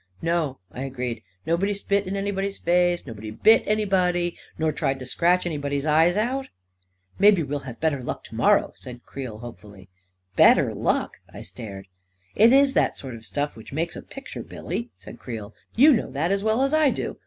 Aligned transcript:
"No," 0.23 0.57
I 0.71 0.81
agreed;" 0.81 1.21
nobody 1.45 1.75
spit 1.75 2.07
in 2.07 2.15
anybody's 2.15 2.57
face; 2.57 3.05
nobody 3.05 3.29
bit 3.29 3.61
anybody, 3.67 4.35
nor 4.57 4.71
tried 4.71 4.97
to 4.97 5.05
scratch 5.05 5.45
anybody's 5.45 5.85
eyes 5.85 6.17
out!"" 6.17 6.49
Maybe 7.19 7.43
we'll 7.43 7.69
have 7.69 7.79
better 7.79 8.01
luck 8.01 8.23
to 8.23 8.33
morrow," 8.33 8.71
said 8.73 9.03
Creel 9.03 9.37
hopefully. 9.37 9.89
41 10.35 10.35
Better 10.35 10.73
luck?" 10.73 11.17
I 11.35 11.43
stared." 11.43 11.85
It 12.45 12.51
is 12.51 12.73
that 12.73 12.97
sort 12.97 13.13
of 13.13 13.27
stuff 13.27 13.55
which 13.55 13.73
makes 13.73 13.95
a 13.95 14.01
picture, 14.01 14.41
Billy," 14.41 14.89
said 14.95 15.19
Creel;" 15.19 15.53
you 15.85 15.93
know 15.93 16.09
that 16.09 16.31
as 16.31 16.43
well 16.43 16.63
as 16.63 16.73
I 16.73 16.89
do. 16.89 17.17